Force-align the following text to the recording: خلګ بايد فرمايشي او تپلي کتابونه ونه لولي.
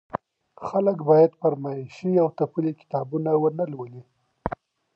خلګ 0.65 0.97
بايد 1.09 1.31
فرمايشي 1.41 2.11
او 2.21 2.27
تپلي 2.39 2.71
کتابونه 2.81 3.31
ونه 3.41 3.65
لولي. 3.71 4.03